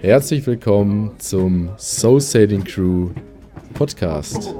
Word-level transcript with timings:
Herzlich 0.00 0.46
willkommen 0.46 1.18
zum 1.18 1.70
Soul 1.78 2.20
Sailing 2.20 2.64
Crew 2.64 3.10
Podcast. 3.74 4.54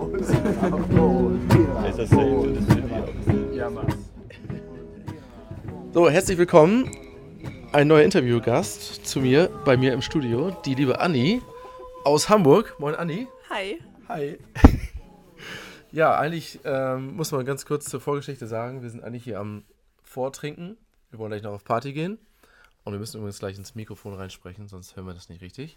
So, 5.93 6.09
herzlich 6.09 6.39
willkommen. 6.39 6.91
Ein 7.73 7.89
neuer 7.89 8.03
Interviewgast 8.05 9.07
zu 9.07 9.21
mir, 9.21 9.51
bei 9.65 9.77
mir 9.77 9.93
im 9.93 10.03
Studio, 10.03 10.57
die 10.65 10.75
liebe 10.75 11.01
Anni 11.01 11.41
aus 12.05 12.29
Hamburg. 12.29 12.77
Moin 12.79 12.95
Anni. 12.95 13.27
Hi. 13.51 13.79
Hi. 14.09 14.39
Ja, 15.93 16.17
eigentlich 16.17 16.61
ähm, 16.65 17.15
muss 17.15 17.31
man 17.33 17.45
ganz 17.45 17.67
kurz 17.67 17.85
zur 17.85 18.01
Vorgeschichte 18.01 18.47
sagen, 18.47 18.83
wir 18.83 18.91
sind 18.91 19.05
eigentlich 19.05 19.25
hier 19.25 19.39
am 19.39 19.65
Vortrinken. 20.03 20.77
Wir 21.11 21.19
wollen 21.19 21.31
gleich 21.31 21.43
noch 21.43 21.53
auf 21.53 21.65
Party 21.65 21.93
gehen. 21.93 22.19
Und 22.85 22.93
wir 22.93 22.99
müssen 22.99 23.19
übrigens 23.19 23.39
gleich 23.39 23.57
ins 23.57 23.75
Mikrofon 23.75 24.15
reinsprechen, 24.15 24.67
sonst 24.67 24.97
hören 24.97 25.07
wir 25.07 25.15
das 25.15 25.29
nicht 25.29 25.43
richtig. 25.43 25.77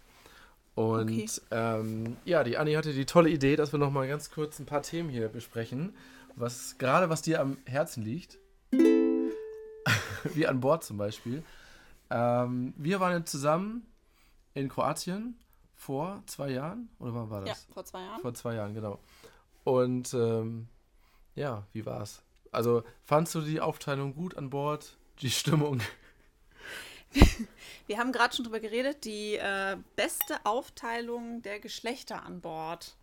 Und 0.74 1.10
okay. 1.10 1.26
ähm, 1.52 2.16
ja, 2.24 2.44
die 2.44 2.58
Anni 2.58 2.74
hatte 2.74 2.92
die 2.92 3.06
tolle 3.06 3.30
Idee, 3.30 3.56
dass 3.56 3.72
wir 3.72 3.78
noch 3.78 3.90
mal 3.90 4.08
ganz 4.08 4.30
kurz 4.30 4.58
ein 4.58 4.66
paar 4.66 4.82
Themen 4.82 5.08
hier 5.08 5.28
besprechen, 5.28 5.94
was 6.34 6.76
gerade 6.78 7.08
was 7.08 7.22
dir 7.22 7.40
am 7.40 7.58
Herzen 7.64 8.02
liegt, 8.02 8.38
wie 10.34 10.46
an 10.46 10.60
Bord 10.60 10.84
zum 10.84 10.98
Beispiel. 10.98 11.42
Ähm, 12.10 12.74
wir 12.76 13.00
waren 13.00 13.24
zusammen 13.24 13.86
in 14.54 14.68
Kroatien 14.68 15.38
vor 15.74 16.22
zwei 16.26 16.50
Jahren 16.50 16.88
oder 16.98 17.14
wann 17.14 17.30
war 17.30 17.40
das? 17.42 17.66
Ja, 17.66 17.74
vor 17.74 17.84
zwei 17.84 18.00
Jahren. 18.00 18.20
Vor 18.20 18.34
zwei 18.34 18.54
Jahren, 18.54 18.74
genau. 18.74 18.98
Und 19.66 20.14
ähm, 20.14 20.68
ja, 21.34 21.66
wie 21.72 21.84
war's? 21.84 22.22
Also 22.52 22.84
fandst 23.02 23.34
du 23.34 23.40
die 23.40 23.60
Aufteilung 23.60 24.14
gut 24.14 24.36
an 24.36 24.48
Bord? 24.48 24.96
Die 25.18 25.30
Stimmung? 25.30 25.80
Wir 27.88 27.98
haben 27.98 28.12
gerade 28.12 28.36
schon 28.36 28.44
drüber 28.44 28.60
geredet, 28.60 29.04
die 29.04 29.34
äh, 29.34 29.76
beste 29.96 30.36
Aufteilung 30.44 31.42
der 31.42 31.58
Geschlechter 31.58 32.22
an 32.22 32.40
Bord. 32.40 32.96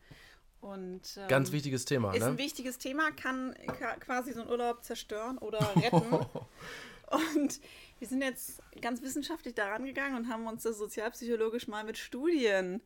Und, 0.61 1.01
ähm, 1.17 1.27
Ganz 1.27 1.51
wichtiges 1.51 1.83
Thema, 1.83 2.13
ist 2.13 2.21
ne? 2.21 2.27
ein 2.27 2.37
wichtiges 2.37 2.77
Thema, 2.77 3.11
kann 3.11 3.53
quasi 3.99 4.31
so 4.31 4.39
einen 4.39 4.49
Urlaub 4.49 4.85
zerstören 4.85 5.39
oder 5.39 5.59
retten. 5.75 6.13
und 7.35 7.59
wir 7.99 8.07
sind 8.07 8.21
jetzt 8.21 8.61
ganz 8.79 9.01
wissenschaftlich 9.01 9.53
daran 9.53 9.83
gegangen 9.83 10.15
und 10.15 10.29
haben 10.29 10.47
uns 10.47 10.63
das 10.63 10.77
sozialpsychologisch 10.77 11.67
mal 11.67 11.83
mit 11.83 11.97
Studien 11.97 12.81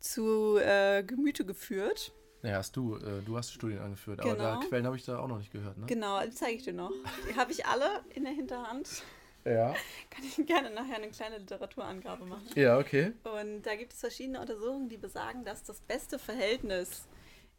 zu 0.00 0.56
äh, 0.56 1.04
Gemüte 1.04 1.46
geführt. 1.46 2.12
Ja, 2.42 2.56
hast 2.56 2.74
du, 2.76 2.96
äh, 2.96 3.22
du 3.24 3.36
hast 3.36 3.52
Studien 3.52 3.80
angeführt, 3.80 4.20
genau. 4.20 4.32
aber 4.32 4.42
da, 4.42 4.68
Quellen 4.68 4.86
habe 4.86 4.96
ich 4.96 5.04
da 5.04 5.18
auch 5.18 5.28
noch 5.28 5.38
nicht 5.38 5.52
gehört, 5.52 5.76
ne? 5.76 5.86
Genau, 5.86 6.20
die 6.24 6.30
zeige 6.30 6.56
ich 6.56 6.62
dir 6.62 6.72
noch. 6.72 6.92
Die 7.28 7.36
habe 7.36 7.52
ich 7.52 7.66
alle 7.66 8.02
in 8.14 8.24
der 8.24 8.32
Hinterhand. 8.32 9.02
Ja. 9.44 9.74
Kann 10.10 10.24
ich 10.24 10.46
gerne 10.46 10.70
nachher 10.70 10.96
eine 10.96 11.10
kleine 11.10 11.38
Literaturangabe 11.38 12.24
machen. 12.24 12.46
Ja, 12.54 12.78
okay. 12.78 13.12
Und 13.24 13.62
da 13.62 13.74
gibt 13.74 13.92
es 13.92 14.00
verschiedene 14.00 14.40
Untersuchungen, 14.40 14.88
die 14.88 14.98
besagen, 14.98 15.44
dass 15.44 15.62
das 15.62 15.80
beste 15.80 16.18
Verhältnis 16.18 17.06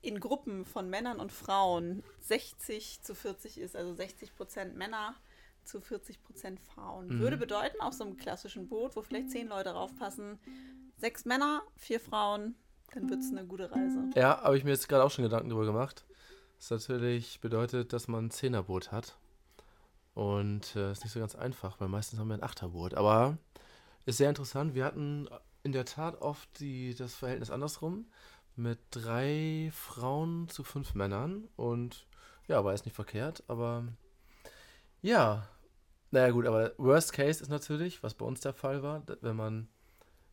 in 0.02 0.20
Gruppen 0.20 0.66
von 0.66 0.90
Männern 0.90 1.20
und 1.20 1.32
Frauen 1.32 2.04
60 2.22 3.02
zu 3.02 3.14
40 3.14 3.60
ist, 3.60 3.76
also 3.76 3.94
60 3.94 4.36
Prozent 4.36 4.76
Männer 4.76 5.16
zu 5.64 5.80
40 5.80 6.24
Prozent 6.24 6.60
Frauen. 6.60 7.08
Mhm. 7.08 7.20
Würde 7.20 7.38
bedeuten, 7.38 7.80
auf 7.82 7.94
so 7.94 8.04
einem 8.04 8.18
klassischen 8.18 8.68
Boot, 8.68 8.96
wo 8.96 9.02
vielleicht 9.04 9.30
zehn 9.30 9.48
Leute 9.48 9.72
raufpassen, 9.72 10.40
sechs 10.98 11.26
Männer, 11.26 11.62
vier 11.76 12.00
Frauen, 12.00 12.56
dann 12.94 13.10
wird 13.10 13.22
es 13.22 13.32
eine 13.32 13.46
gute 13.46 13.72
Reise. 13.72 14.10
Ja, 14.16 14.42
habe 14.42 14.58
ich 14.58 14.64
mir 14.64 14.72
jetzt 14.72 14.88
gerade 14.88 15.04
auch 15.04 15.12
schon 15.12 15.24
Gedanken 15.24 15.50
darüber 15.50 15.66
gemacht. 15.66 16.06
Das 16.58 16.70
natürlich 16.70 17.40
bedeutet, 17.40 17.94
dass 17.94 18.08
man 18.08 18.26
ein 18.26 18.32
Zehnerboot 18.32 18.92
hat. 18.92 19.18
Und 20.14 20.76
äh, 20.76 20.92
ist 20.92 21.04
nicht 21.04 21.14
so 21.14 21.20
ganz 21.20 21.36
einfach, 21.36 21.80
weil 21.80 21.88
meistens 21.88 22.20
haben 22.20 22.28
wir 22.28 22.36
ein 22.36 22.44
Achterboot. 22.44 22.94
Aber 22.94 23.38
ist 24.06 24.18
sehr 24.18 24.30
interessant. 24.30 24.76
Wir 24.76 24.86
hatten 24.86 25.28
in 25.64 25.72
der 25.72 25.86
Tat 25.86 26.22
oft 26.22 26.60
die, 26.60 26.94
das 26.96 27.16
Verhältnis 27.16 27.50
andersrum 27.50 28.06
mit 28.56 28.80
drei 28.92 29.72
Frauen 29.74 30.50
zu 30.50 30.64
fünf 30.64 30.94
Männern. 30.94 31.48
Und 31.56 32.06
ja, 32.48 32.64
war 32.64 32.74
jetzt 32.74 32.86
nicht 32.86 32.96
verkehrt, 32.96 33.44
aber 33.48 33.86
ja. 35.02 35.48
Naja, 36.12 36.32
gut, 36.32 36.46
aber 36.46 36.74
Worst 36.78 37.14
Case 37.14 37.42
ist 37.42 37.50
natürlich, 37.50 38.04
was 38.04 38.16
bei 38.16 38.26
uns 38.26 38.42
der 38.42 38.54
Fall 38.54 38.84
war, 38.84 39.04
wenn 39.22 39.38
man 39.38 39.70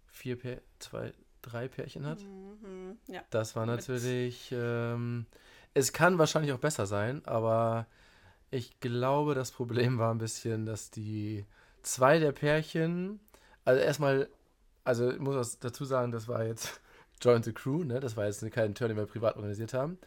vier, 0.08 0.60
zwei, 0.80 1.12
drei 1.42 1.68
Pärchen 1.68 2.06
hat. 2.06 2.20
Mhm, 2.22 2.98
ja. 3.06 3.22
Das 3.30 3.56
war 3.56 3.66
natürlich. 3.66 4.52
Ähm, 4.52 5.26
es 5.74 5.92
kann 5.92 6.18
wahrscheinlich 6.18 6.52
auch 6.52 6.58
besser 6.58 6.86
sein, 6.86 7.24
aber 7.24 7.86
ich 8.50 8.80
glaube, 8.80 9.34
das 9.34 9.50
Problem 9.50 9.98
war 9.98 10.12
ein 10.12 10.18
bisschen, 10.18 10.66
dass 10.66 10.90
die 10.90 11.44
zwei 11.82 12.18
der 12.18 12.32
Pärchen, 12.32 13.20
also 13.64 13.80
erstmal, 13.80 14.28
also 14.84 15.10
ich 15.10 15.18
muss 15.18 15.58
dazu 15.58 15.84
sagen, 15.84 16.12
das 16.12 16.28
war 16.28 16.44
jetzt 16.44 16.80
Join 17.20 17.42
the 17.42 17.52
Crew, 17.52 17.84
ne? 17.84 18.00
Das 18.00 18.16
war 18.16 18.26
jetzt 18.26 18.48
kein 18.52 18.74
Turn, 18.74 18.88
den 18.88 18.96
wir 18.96 19.06
privat 19.06 19.36
organisiert 19.36 19.74
haben. 19.74 19.98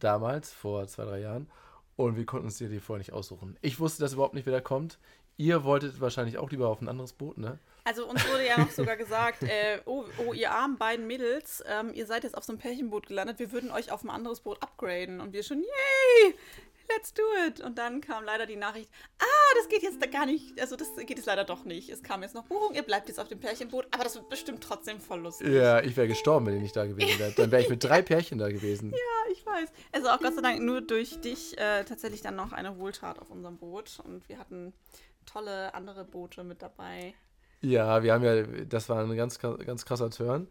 Damals, 0.00 0.52
vor 0.52 0.86
zwei, 0.88 1.04
drei 1.04 1.20
Jahren. 1.20 1.48
Und 1.96 2.16
wir 2.16 2.26
konnten 2.26 2.46
uns 2.46 2.58
die 2.58 2.80
vorher 2.80 2.98
nicht 2.98 3.12
aussuchen. 3.12 3.56
Ich 3.60 3.78
wusste 3.78 4.02
das 4.02 4.14
überhaupt 4.14 4.34
nicht, 4.34 4.46
wer 4.46 4.52
da 4.52 4.60
kommt. 4.60 4.98
Ihr 5.36 5.64
wolltet 5.64 6.00
wahrscheinlich 6.00 6.38
auch 6.38 6.50
lieber 6.50 6.68
auf 6.68 6.80
ein 6.80 6.88
anderes 6.88 7.12
Boot, 7.12 7.38
ne? 7.38 7.58
Also 7.84 8.06
uns 8.08 8.26
wurde 8.30 8.46
ja 8.46 8.58
noch 8.58 8.70
sogar 8.70 8.96
gesagt, 8.96 9.42
äh, 9.42 9.80
oh, 9.84 10.04
oh, 10.26 10.32
ihr 10.32 10.52
armen 10.52 10.78
beiden 10.78 11.06
Mädels, 11.06 11.62
ähm, 11.66 11.92
ihr 11.92 12.06
seid 12.06 12.24
jetzt 12.24 12.36
auf 12.36 12.44
so 12.44 12.52
einem 12.52 12.60
Pärchenboot 12.60 13.06
gelandet, 13.06 13.38
wir 13.38 13.52
würden 13.52 13.70
euch 13.70 13.92
auf 13.92 14.04
ein 14.04 14.10
anderes 14.10 14.40
Boot 14.40 14.62
upgraden. 14.62 15.20
Und 15.20 15.32
wir 15.32 15.42
schon, 15.42 15.60
yay, 15.60 16.34
let's 16.88 17.12
do 17.12 17.22
it. 17.46 17.60
Und 17.60 17.78
dann 17.78 18.00
kam 18.00 18.24
leider 18.24 18.46
die 18.46 18.56
Nachricht, 18.56 18.90
ah, 19.18 19.54
das 19.56 19.68
geht 19.68 19.82
jetzt 19.82 20.00
gar 20.12 20.26
nicht, 20.26 20.60
also 20.60 20.76
das 20.76 20.94
geht 20.96 21.16
jetzt 21.16 21.26
leider 21.26 21.44
doch 21.44 21.64
nicht. 21.64 21.90
Es 21.90 22.02
kam 22.02 22.22
jetzt 22.22 22.34
noch 22.34 22.44
Buchung, 22.44 22.74
ihr 22.74 22.82
bleibt 22.82 23.08
jetzt 23.08 23.18
auf 23.18 23.28
dem 23.28 23.40
Pärchenboot, 23.40 23.86
aber 23.90 24.04
das 24.04 24.14
wird 24.14 24.28
bestimmt 24.28 24.62
trotzdem 24.62 25.00
voll 25.00 25.20
lustig. 25.20 25.48
Ja, 25.48 25.80
ich 25.80 25.96
wäre 25.96 26.08
gestorben, 26.08 26.46
wenn 26.46 26.54
ihr 26.54 26.60
nicht 26.60 26.76
da 26.76 26.86
gewesen 26.86 27.18
wärt. 27.18 27.38
Dann 27.38 27.50
wäre 27.50 27.62
ich 27.62 27.68
mit 27.68 27.82
drei 27.82 28.02
Pärchen 28.02 28.38
da 28.38 28.48
gewesen. 28.48 28.90
Ja, 28.90 29.32
ich 29.32 29.44
weiß. 29.44 29.68
Also 29.92 30.08
auch 30.08 30.20
Gott 30.20 30.34
sei 30.34 30.42
Dank 30.42 30.60
nur 30.62 30.80
durch 30.80 31.20
dich 31.20 31.58
äh, 31.58 31.84
tatsächlich 31.84 32.22
dann 32.22 32.36
noch 32.36 32.52
eine 32.52 32.78
Wohltat 32.78 33.18
auf 33.18 33.30
unserem 33.30 33.56
Boot. 33.56 33.98
Und 34.04 34.28
wir 34.28 34.38
hatten 34.38 34.72
tolle 35.26 35.74
andere 35.74 36.04
Boote 36.04 36.44
mit 36.44 36.62
dabei. 36.62 37.14
Ja, 37.60 38.02
wir 38.02 38.12
haben 38.12 38.24
ja, 38.24 38.42
das 38.42 38.88
war 38.88 39.02
ein 39.02 39.16
ganz, 39.16 39.38
ganz 39.38 39.86
krasser 39.86 40.10
Turn, 40.10 40.48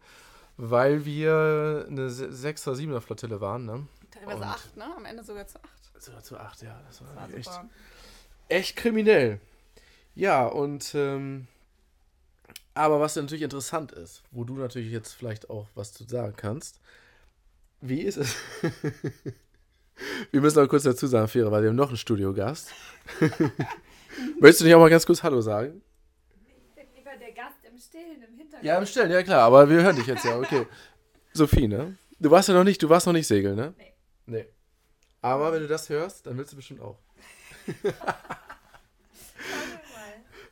weil 0.56 1.04
wir 1.04 1.86
eine 1.88 2.08
6er, 2.08 2.74
7er 2.74 3.00
Flottille 3.00 3.40
waren, 3.40 3.66
ne? 3.66 3.86
Teilweise 4.10 4.44
8, 4.44 4.76
ne? 4.76 4.96
Am 4.96 5.04
Ende 5.04 5.22
sogar 5.22 5.46
zu 5.46 5.62
8 5.62 5.83
sogar 5.98 6.22
zu 6.22 6.38
8, 6.38 6.62
ja. 6.62 6.80
Das 6.86 7.00
war, 7.02 7.08
das 7.14 7.16
war 7.16 7.38
echt, 7.38 7.60
echt 8.48 8.76
kriminell. 8.76 9.40
Ja, 10.14 10.46
und 10.46 10.94
ähm, 10.94 11.48
aber 12.74 13.00
was 13.00 13.16
natürlich 13.16 13.42
interessant 13.42 13.92
ist, 13.92 14.22
wo 14.32 14.44
du 14.44 14.56
natürlich 14.56 14.90
jetzt 14.90 15.12
vielleicht 15.12 15.48
auch 15.48 15.68
was 15.74 15.92
zu 15.92 16.04
sagen 16.04 16.34
kannst, 16.36 16.80
wie 17.80 18.00
ist 18.00 18.16
es? 18.16 18.36
wir 20.30 20.40
müssen 20.40 20.58
auch 20.58 20.68
kurz 20.68 20.82
dazu 20.82 21.06
sagen, 21.06 21.28
Fähre, 21.28 21.52
weil 21.52 21.62
wir 21.62 21.70
haben 21.70 21.76
noch 21.76 21.88
einen 21.88 21.96
Studiogast. 21.96 22.72
Möchtest 24.40 24.60
du 24.60 24.64
nicht 24.64 24.74
auch 24.74 24.80
mal 24.80 24.90
ganz 24.90 25.06
kurz 25.06 25.22
Hallo 25.22 25.40
sagen? 25.40 25.82
Ich 26.34 26.74
bin 26.74 26.86
lieber 26.96 27.16
der 27.16 27.32
Gast 27.32 27.58
im 27.62 27.78
Stillen, 27.78 28.22
im 28.22 28.36
Hintergrund. 28.36 28.64
Ja, 28.64 28.78
im 28.78 28.86
Stillen, 28.86 29.10
ja 29.10 29.22
klar, 29.22 29.42
aber 29.42 29.68
wir 29.68 29.82
hören 29.82 29.96
dich 29.96 30.06
jetzt 30.06 30.24
ja, 30.24 30.36
okay. 30.38 30.66
Sophie, 31.32 31.68
ne? 31.68 31.96
Du 32.18 32.30
warst 32.30 32.48
ja 32.48 32.54
noch 32.54 32.64
nicht, 32.64 32.82
du 32.82 32.88
warst 32.88 33.06
noch 33.06 33.12
nicht 33.12 33.26
segeln, 33.26 33.56
ne? 33.56 33.74
Nee. 33.76 33.92
Nee. 34.26 34.46
Aber 35.24 35.54
wenn 35.54 35.62
du 35.62 35.68
das 35.68 35.88
hörst, 35.88 36.26
dann 36.26 36.36
willst 36.36 36.52
du 36.52 36.56
bestimmt 36.56 36.82
auch. 36.82 36.98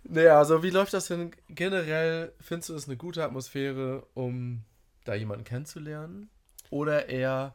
naja, 0.04 0.38
also 0.38 0.62
wie 0.62 0.70
läuft 0.70 0.94
das 0.94 1.08
denn 1.08 1.36
generell? 1.50 2.32
Findest 2.40 2.70
du 2.70 2.74
es 2.74 2.88
eine 2.88 2.96
gute 2.96 3.22
Atmosphäre, 3.22 4.06
um 4.14 4.64
da 5.04 5.12
jemanden 5.12 5.44
kennenzulernen? 5.44 6.30
Oder 6.70 7.10
eher 7.10 7.54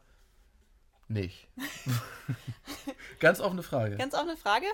nicht? 1.08 1.48
Ganz 3.18 3.40
offene 3.40 3.64
Frage. 3.64 3.96
Ganz 3.96 4.14
offene 4.14 4.36
Frage. 4.36 4.66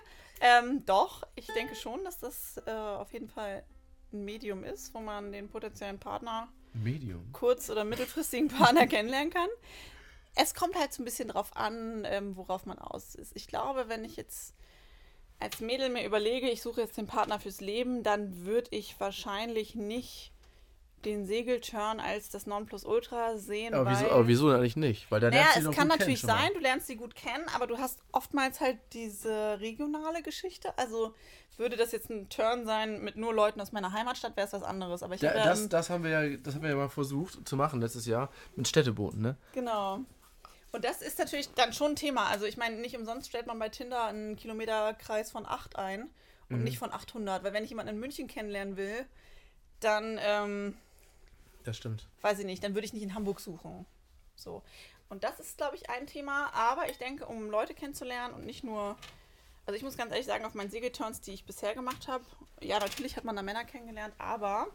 Ähm, 0.42 0.84
doch, 0.84 1.26
ich 1.36 1.46
denke 1.46 1.74
schon, 1.74 2.04
dass 2.04 2.18
das 2.18 2.60
äh, 2.66 2.70
auf 2.70 3.10
jeden 3.14 3.30
Fall 3.30 3.64
ein 4.12 4.22
Medium 4.26 4.64
ist, 4.64 4.92
wo 4.92 5.00
man 5.00 5.32
den 5.32 5.48
potenziellen 5.48 5.98
Partner 5.98 6.48
Medium. 6.74 7.32
kurz- 7.32 7.70
oder 7.70 7.84
mittelfristigen 7.84 8.48
Partner 8.48 8.86
kennenlernen 8.86 9.32
kann 9.32 9.48
es 10.34 10.54
kommt 10.54 10.76
halt 10.76 10.92
so 10.92 11.02
ein 11.02 11.04
bisschen 11.04 11.28
drauf 11.28 11.56
an, 11.56 12.04
ähm, 12.06 12.36
worauf 12.36 12.66
man 12.66 12.78
aus 12.78 13.14
ist. 13.14 13.32
Ich 13.36 13.46
glaube, 13.46 13.88
wenn 13.88 14.04
ich 14.04 14.16
jetzt 14.16 14.54
als 15.40 15.60
Mädel 15.60 15.90
mir 15.90 16.04
überlege, 16.04 16.48
ich 16.48 16.62
suche 16.62 16.80
jetzt 16.80 16.96
den 16.96 17.06
Partner 17.06 17.38
fürs 17.38 17.60
Leben, 17.60 18.02
dann 18.02 18.44
würde 18.44 18.68
ich 18.70 18.98
wahrscheinlich 18.98 19.74
nicht 19.74 20.32
den 21.04 21.26
Segelturn 21.26 22.00
als 22.00 22.30
das 22.30 22.46
Nonplusultra 22.46 23.36
sehen. 23.36 23.74
Aber, 23.74 23.90
wieso, 23.90 24.10
aber 24.10 24.26
wieso 24.26 24.50
eigentlich 24.50 24.76
nicht? 24.76 25.10
Weil 25.10 25.20
da 25.20 25.30
naja, 25.30 25.48
es 25.56 25.70
kann 25.70 25.88
natürlich 25.88 26.22
sein, 26.22 26.50
du 26.54 26.60
lernst 26.60 26.86
sie 26.86 26.96
gut 26.96 27.14
kennen, 27.14 27.44
aber 27.54 27.66
du 27.66 27.78
hast 27.78 28.00
oftmals 28.12 28.60
halt 28.60 28.78
diese 28.92 29.60
regionale 29.60 30.22
Geschichte. 30.22 30.76
Also 30.78 31.14
würde 31.56 31.76
das 31.76 31.92
jetzt 31.92 32.10
ein 32.10 32.28
Turn 32.28 32.64
sein 32.64 33.02
mit 33.02 33.16
nur 33.16 33.32
Leuten 33.34 33.60
aus 33.60 33.72
meiner 33.72 33.92
Heimatstadt, 33.92 34.36
wäre 34.36 34.46
es 34.46 34.52
was 34.52 34.62
anderes. 34.62 35.02
Aber 35.02 35.14
ich 35.14 35.20
da, 35.20 35.32
das, 35.32 35.68
das, 35.68 35.90
haben 35.90 36.04
wir 36.04 36.10
ja, 36.10 36.36
das 36.36 36.54
haben 36.54 36.62
wir 36.62 36.70
ja 36.70 36.76
mal 36.76 36.88
versucht 36.88 37.46
zu 37.46 37.56
machen 37.56 37.80
letztes 37.80 38.06
Jahr 38.06 38.30
mit 38.56 38.66
Städtebooten, 38.66 39.20
ne? 39.20 39.36
Genau. 39.52 40.00
Und 40.74 40.84
das 40.84 41.02
ist 41.02 41.20
natürlich 41.20 41.48
dann 41.54 41.72
schon 41.72 41.92
ein 41.92 41.96
Thema. 41.96 42.26
Also 42.26 42.46
ich 42.46 42.56
meine, 42.56 42.74
nicht 42.76 42.96
umsonst 42.96 43.28
stellt 43.28 43.46
man 43.46 43.56
bei 43.60 43.68
Tinder 43.68 44.06
einen 44.06 44.34
Kilometerkreis 44.34 45.30
von 45.30 45.46
8 45.46 45.76
ein 45.76 46.10
und 46.50 46.58
Mhm. 46.58 46.64
nicht 46.64 46.78
von 46.80 46.92
800. 46.92 47.44
Weil 47.44 47.52
wenn 47.52 47.62
ich 47.62 47.70
jemanden 47.70 47.94
in 47.94 48.00
München 48.00 48.26
kennenlernen 48.26 48.76
will, 48.76 49.06
dann, 49.78 50.18
ähm, 50.20 50.76
Das 51.62 51.76
stimmt. 51.76 52.08
weiß 52.22 52.40
ich 52.40 52.44
nicht, 52.44 52.64
dann 52.64 52.74
würde 52.74 52.86
ich 52.86 52.92
nicht 52.92 53.04
in 53.04 53.14
Hamburg 53.14 53.38
suchen. 53.38 53.86
So. 54.34 54.62
Und 55.08 55.22
das 55.22 55.38
ist, 55.38 55.58
glaube 55.58 55.76
ich, 55.76 55.90
ein 55.90 56.08
Thema. 56.08 56.52
Aber 56.52 56.90
ich 56.90 56.98
denke, 56.98 57.26
um 57.26 57.50
Leute 57.50 57.72
kennenzulernen 57.74 58.34
und 58.34 58.44
nicht 58.44 58.64
nur... 58.64 58.96
Also 59.66 59.76
ich 59.76 59.84
muss 59.84 59.96
ganz 59.96 60.10
ehrlich 60.10 60.26
sagen, 60.26 60.44
auf 60.44 60.54
meinen 60.54 60.70
Segelturns, 60.70 61.20
die 61.20 61.34
ich 61.34 61.44
bisher 61.44 61.72
gemacht 61.76 62.08
habe, 62.08 62.24
ja, 62.60 62.80
natürlich 62.80 63.16
hat 63.16 63.22
man 63.22 63.36
da 63.36 63.42
Männer 63.42 63.64
kennengelernt, 63.64 64.12
aber 64.18 64.66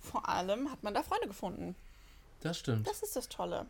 vor 0.00 0.28
allem 0.28 0.68
hat 0.72 0.82
man 0.82 0.94
da 0.94 1.04
Freunde 1.04 1.28
gefunden. 1.28 1.76
Das 2.40 2.58
stimmt. 2.58 2.88
Das 2.88 3.02
ist 3.04 3.14
das 3.14 3.28
Tolle. 3.28 3.66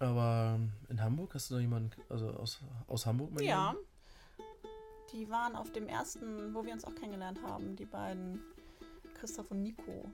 Aber 0.00 0.60
in 0.88 1.02
Hamburg 1.02 1.34
hast 1.34 1.50
du 1.50 1.54
da 1.54 1.60
jemanden, 1.60 1.90
also 2.08 2.28
aus, 2.30 2.60
aus 2.86 3.06
Hamburg 3.06 3.32
mal 3.32 3.42
Ja. 3.42 3.68
jemanden? 3.70 3.88
Die 5.12 5.28
waren 5.30 5.56
auf 5.56 5.72
dem 5.72 5.88
ersten, 5.88 6.54
wo 6.54 6.64
wir 6.64 6.72
uns 6.72 6.84
auch 6.84 6.94
kennengelernt 6.94 7.40
haben, 7.42 7.74
die 7.76 7.86
beiden 7.86 8.40
Christoph 9.14 9.50
und 9.50 9.62
Nico. 9.62 10.12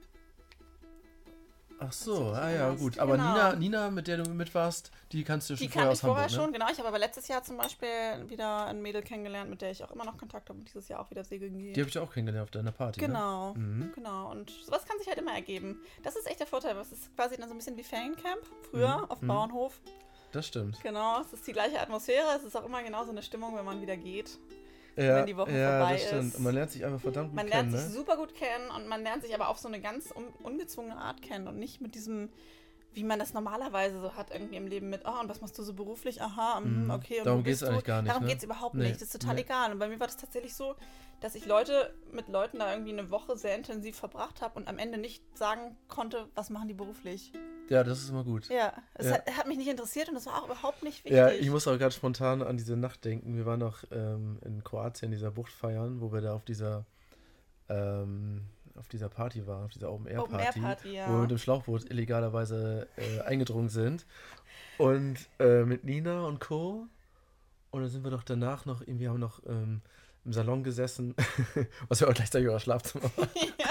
Ach 1.79 1.91
so, 1.91 2.29
ah 2.31 2.49
ja, 2.49 2.55
erinnern? 2.57 2.77
gut. 2.77 2.99
Aber 2.99 3.17
Genau. 3.17 3.31
Nina, 3.33 3.55
Nina, 3.55 3.91
mit 3.91 4.07
der 4.07 4.17
du 4.23 4.29
mit 4.31 4.53
warst, 4.55 4.91
die 5.11 5.23
kannst 5.23 5.49
du 5.49 5.57
schon 5.57 5.67
Die 5.67 5.71
vorher 5.73 5.91
aus 5.91 5.97
ich 5.97 6.01
vorher 6.01 6.23
Hamburg, 6.23 6.37
ne? 6.37 6.43
schon, 6.43 6.53
genau. 6.53 6.65
Ich 6.71 6.77
habe 6.79 6.87
aber 6.87 6.99
letztes 6.99 7.27
Jahr 7.27 7.43
zum 7.43 7.57
Beispiel 7.57 7.89
wieder 8.27 8.65
ein 8.67 8.81
Mädel 8.81 9.01
kennengelernt, 9.01 9.49
mit 9.49 9.61
der 9.61 9.71
ich 9.71 9.83
auch 9.83 9.91
immer 9.91 10.05
noch 10.05 10.17
Kontakt 10.17 10.49
habe 10.49 10.59
und 10.59 10.65
dieses 10.67 10.87
Jahr 10.87 11.01
auch 11.01 11.09
wieder 11.11 11.23
segeln 11.23 11.57
gehe. 11.57 11.73
Die 11.73 11.81
habe 11.81 11.89
ich 11.89 11.97
auch 11.99 12.11
kennengelernt 12.13 12.43
auf 12.47 12.51
deiner 12.51 12.71
Party, 12.71 13.01
ne? 13.01 13.07
Genau, 13.07 13.53
Mhm. 13.55 13.91
genau. 13.93 14.31
Und 14.31 14.49
sowas 14.51 14.85
kann 14.85 14.97
sich 14.99 15.07
halt 15.07 15.17
immer 15.17 15.33
ergeben. 15.33 15.79
Das 16.03 16.15
ist 16.15 16.27
echt 16.27 16.39
der 16.39 16.47
Vorteil. 16.47 16.75
Das 16.75 16.91
ist 16.91 17.13
quasi 17.15 17.35
dann 17.37 17.49
so 17.49 17.53
ein 17.55 17.57
bisschen 17.57 17.75
wie 17.77 17.83
Feriencamp 17.83 18.41
früher 18.71 18.97
Mhm, 18.99 19.11
auf 19.11 19.21
mhm. 19.21 19.27
Bauernhof. 19.27 19.79
Das 20.31 20.47
stimmt. 20.47 20.81
Genau, 20.83 21.21
es 21.21 21.31
ist 21.31 21.47
die 21.47 21.53
gleiche 21.53 21.79
Atmosphäre. 21.79 22.25
Es 22.35 22.43
ist 22.43 22.57
auch 22.57 22.65
immer 22.65 22.83
genau 22.83 23.05
so 23.05 23.11
eine 23.11 23.23
Stimmung, 23.23 23.55
wenn 23.55 23.63
man 23.63 23.81
wieder 23.81 23.95
geht. 23.95 24.37
Ja, 24.97 25.15
wenn 25.17 25.25
die 25.25 25.35
Woche 25.37 25.51
ja 25.51 25.77
vorbei 25.79 25.93
das 25.93 26.03
stimmt. 26.07 26.23
ist. 26.29 26.35
Und 26.35 26.43
man 26.43 26.53
lernt 26.55 26.71
sich 26.71 26.85
einfach 26.85 27.01
verdammt 27.01 27.29
gut 27.29 27.35
Man 27.35 27.47
kennen, 27.47 27.71
lernt 27.71 27.83
sich 27.83 27.89
ne? 27.91 27.95
super 28.01 28.17
gut 28.17 28.33
kennen 28.35 28.69
und 28.75 28.87
man 28.87 29.03
lernt 29.03 29.23
sich 29.23 29.33
aber 29.35 29.49
auf 29.49 29.57
so 29.59 29.67
eine 29.67 29.81
ganz 29.81 30.11
un 30.15 30.25
ungezwungene 30.43 30.97
Art 30.97 31.21
kennen 31.21 31.47
und 31.47 31.57
nicht 31.57 31.81
mit 31.81 31.95
diesem, 31.95 32.29
wie 32.93 33.03
man 33.03 33.19
das 33.19 33.33
normalerweise 33.33 33.99
so 33.99 34.13
hat 34.13 34.31
irgendwie 34.31 34.55
im 34.55 34.67
Leben 34.67 34.89
mit, 34.89 35.01
oh, 35.05 35.19
und 35.19 35.27
was 35.29 35.41
machst 35.41 35.57
du 35.59 35.63
so 35.63 35.73
beruflich? 35.73 36.21
Aha, 36.21 36.61
Mhm. 36.61 36.89
okay. 36.91 37.19
Und 37.19 37.25
Darum 37.27 37.43
bist 37.43 37.61
du? 37.61 37.67
eigentlich 37.67 37.83
gar 37.83 38.01
nicht, 38.01 38.09
Darum 38.11 38.23
ne? 38.23 38.29
geht 38.29 38.37
es 38.37 38.43
überhaupt 38.45 38.75
Nee, 38.75 38.83
nicht. 38.83 38.95
Das 38.95 39.01
ist 39.03 39.11
total 39.11 39.35
nee. 39.35 39.41
egal. 39.41 39.71
Und 39.73 39.79
bei 39.79 39.89
mir 39.89 39.99
war 39.99 40.07
das 40.07 40.17
tatsächlich 40.17 40.55
so, 40.55 40.75
dass 41.19 41.35
ich 41.35 41.45
Leute 41.45 41.93
mit 42.11 42.27
Leuten 42.29 42.59
da 42.59 42.71
irgendwie 42.71 42.91
eine 42.93 43.09
Woche 43.11 43.37
sehr 43.37 43.55
intensiv 43.55 43.97
verbracht 43.97 44.41
habe 44.41 44.57
und 44.59 44.67
am 44.67 44.77
Ende 44.77 44.97
nicht 44.97 45.23
sagen 45.37 45.75
konnte, 45.87 46.29
was 46.35 46.49
machen 46.49 46.67
die 46.67 46.73
beruflich. 46.73 47.31
Ja, 47.69 47.83
das 47.83 47.99
ist 47.99 48.09
immer 48.09 48.23
gut. 48.23 48.47
Ja, 48.49 48.73
es 48.93 49.07
Ja. 49.07 49.13
Hat, 49.13 49.37
hat 49.37 49.47
mich 49.47 49.57
nicht 49.57 49.69
interessiert 49.69 50.09
und 50.09 50.15
das 50.15 50.25
war 50.25 50.41
auch 50.41 50.45
überhaupt 50.45 50.83
nicht 50.83 51.03
wichtig. 51.03 51.17
Ja, 51.17 51.29
ich 51.29 51.49
muss 51.49 51.67
auch 51.67 51.77
gerade 51.77 51.91
spontan 51.91 52.41
an 52.41 52.57
diese 52.57 52.75
Nacht 52.77 53.03
denken. 53.05 53.35
Wir 53.35 53.45
waren 53.45 53.59
noch 53.59 53.83
ähm, 53.91 54.39
in 54.45 54.63
Kroatien, 54.63 55.11
dieser 55.11 55.31
Bucht 55.31 55.51
feiern, 55.51 56.01
wo 56.01 56.11
wir 56.13 56.21
da 56.21 56.33
auf 56.33 56.45
dieser 56.45 56.85
ähm, 57.69 58.45
auf 58.77 58.87
dieser 58.87 59.09
Party 59.09 59.47
waren, 59.47 59.65
auf 59.65 59.71
dieser 59.71 59.91
Open 59.91 60.07
Air 60.07 60.23
Open 60.23 60.37
Party, 60.37 60.59
Air 60.59 60.65
Party, 60.65 60.95
ja. 60.95 61.07
wo 61.07 61.13
wir 61.13 61.21
mit 61.21 61.31
dem 61.31 61.37
Schlauchboot 61.37 61.89
illegalerweise 61.89 62.87
äh, 62.97 63.21
eingedrungen 63.21 63.69
sind. 63.69 64.05
Und 64.77 65.17
äh, 65.39 65.63
mit 65.63 65.83
Nina 65.85 66.25
und 66.25 66.39
Co. 66.39 66.87
Und 67.71 67.81
dann 67.81 67.89
sind 67.89 68.03
wir 68.03 68.11
doch 68.11 68.23
danach 68.23 68.65
noch, 68.65 68.81
irgendwie 68.81 69.07
haben 69.07 69.15
wir 69.15 69.19
noch 69.19 69.41
ähm, 69.47 69.81
im 70.25 70.33
Salon 70.33 70.63
gesessen, 70.63 71.15
was 71.87 71.99
ja 71.99 72.07
auch 72.07 72.13
gleichzeitig 72.13 72.47
unser 72.47 72.59
Schlafzimmer 72.59 73.09
war. 73.15 73.27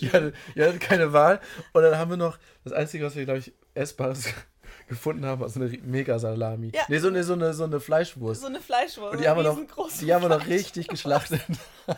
Ihr 0.00 0.12
hattet, 0.12 0.34
ihr 0.54 0.66
hattet 0.66 0.80
keine 0.80 1.12
Wahl. 1.12 1.40
Und 1.72 1.82
dann 1.82 1.98
haben 1.98 2.10
wir 2.10 2.16
noch, 2.16 2.38
das 2.64 2.72
Einzige, 2.72 3.04
was 3.04 3.16
wir, 3.16 3.24
glaube 3.24 3.40
ich, 3.40 3.52
essbares 3.74 4.28
gefunden 4.88 5.24
haben, 5.24 5.40
war 5.40 5.48
so 5.48 5.60
eine 5.60 5.68
Mega-Salami. 5.68 6.72
Ja. 6.74 6.82
Nee, 6.88 6.98
so 6.98 7.08
eine, 7.08 7.24
so 7.24 7.34
eine, 7.34 7.54
so 7.54 7.64
eine 7.64 7.80
Fleischwurst. 7.80 8.40
So 8.40 8.46
eine 8.46 8.60
Fleischwurst. 8.60 9.14
Und 9.14 9.20
die 9.22 9.28
haben 9.28 9.36
wir 9.36 9.44
noch, 9.44 9.58
die 10.00 10.14
haben 10.14 10.22
wir 10.22 10.28
noch 10.28 10.46
richtig 10.46 10.88
geschlachtet. 10.88 11.40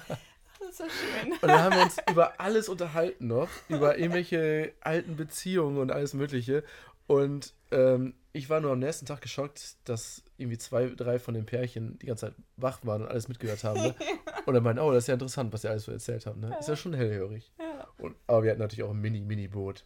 Das 0.61 0.79
ist 0.79 0.79
so 0.79 0.85
schön. 0.85 1.33
Und 1.33 1.43
dann 1.43 1.63
haben 1.63 1.75
wir 1.75 1.83
uns 1.83 1.97
über 2.09 2.35
alles 2.39 2.69
unterhalten 2.69 3.27
noch, 3.27 3.49
über 3.69 3.99
irgendwelche 3.99 4.73
alten 4.81 5.17
Beziehungen 5.17 5.79
und 5.79 5.91
alles 5.91 6.15
Mögliche. 6.15 6.63
Und 7.11 7.55
ähm, 7.73 8.15
ich 8.33 8.51
war 8.51 8.61
nur 8.61 8.71
am 8.71 8.79
nächsten 8.79 9.05
Tag 9.05 9.21
geschockt, 9.21 9.79
dass 9.83 10.23
irgendwie 10.39 10.59
zwei, 10.59 10.91
drei 10.91 11.19
von 11.19 11.35
den 11.35 11.45
Pärchen 11.45 11.99
die 11.99 12.07
ganze 12.07 12.27
Zeit 12.27 12.37
wach 12.57 12.79
waren 12.85 13.03
und 13.03 13.09
alles 13.09 13.27
mitgehört 13.27 13.65
haben. 13.65 13.81
Ne? 13.81 13.97
Und 14.47 14.55
dann 14.55 14.63
meinten, 14.63 14.81
oh, 14.81 14.93
das 14.93 15.05
ist 15.05 15.09
ja 15.09 15.15
interessant, 15.15 15.53
was 15.53 15.65
ihr 15.65 15.71
alles 15.71 15.87
so 15.87 15.93
erzählt 15.93 16.25
habt. 16.25 16.37
Ne? 16.37 16.57
Ist 16.61 16.69
ja 16.69 16.77
schon 16.77 16.95
hellhörig. 16.95 17.51
Ja. 17.59 17.89
Und, 17.99 18.15
aber 18.29 18.45
wir 18.45 18.53
hatten 18.53 18.61
natürlich 18.61 18.85
auch 18.85 18.91
ein 18.91 19.01
Mini-Mini-Boot, 19.01 19.85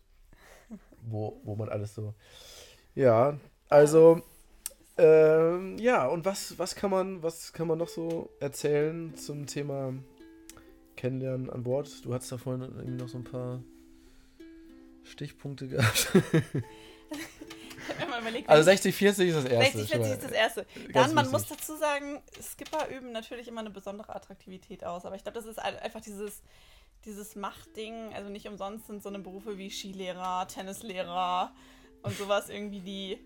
wo, 1.00 1.40
wo 1.44 1.56
man 1.56 1.70
alles 1.70 1.94
so. 1.94 2.12
Ja, 2.94 3.38
also. 3.70 4.20
Ähm, 4.98 5.78
ja, 5.78 6.06
und 6.06 6.26
was, 6.26 6.58
was, 6.58 6.76
kann 6.76 6.90
man, 6.90 7.22
was 7.22 7.54
kann 7.54 7.66
man 7.66 7.78
noch 7.78 7.88
so 7.88 8.28
erzählen 8.38 9.16
zum 9.16 9.46
Thema 9.46 9.94
Kennenlernen 10.96 11.48
an 11.48 11.62
Bord? 11.62 12.04
Du 12.04 12.12
hattest 12.12 12.32
da 12.32 12.36
vorhin 12.36 12.62
irgendwie 12.62 13.02
noch 13.02 13.08
so 13.08 13.16
ein 13.16 13.24
paar 13.24 13.62
Stichpunkte 15.04 15.68
gehabt. 15.68 16.12
Überlegt, 18.20 18.48
Also 18.48 18.62
60, 18.62 18.94
40 18.94 19.28
ist 19.28 19.34
das 19.36 19.44
erste. 19.44 19.78
60, 19.78 19.80
schon 19.80 19.88
40 19.88 20.00
mal. 20.08 20.14
ist 20.14 20.24
das 20.24 20.32
erste. 20.32 20.66
Dann, 20.92 21.14
man 21.14 21.30
muss 21.30 21.46
dazu 21.46 21.76
sagen, 21.76 22.22
Skipper 22.40 22.88
üben 22.88 23.12
natürlich 23.12 23.48
immer 23.48 23.60
eine 23.60 23.70
besondere 23.70 24.14
Attraktivität 24.14 24.84
aus. 24.84 25.04
Aber 25.04 25.16
ich 25.16 25.22
glaube, 25.22 25.36
das 25.38 25.44
ist 25.46 25.58
ein- 25.58 25.76
einfach 25.78 26.00
dieses, 26.00 26.40
dieses 27.04 27.36
Machtding. 27.36 28.14
Also 28.14 28.30
nicht 28.30 28.46
umsonst 28.48 28.86
sind 28.86 29.02
so 29.02 29.08
eine 29.10 29.18
Berufe 29.18 29.58
wie 29.58 29.68
Skilehrer, 29.70 30.46
Tennislehrer 30.48 31.52
und 32.02 32.16
sowas 32.16 32.48
irgendwie 32.48 32.80
die, 32.80 33.18